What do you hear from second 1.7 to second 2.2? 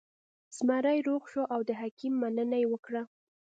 حکیم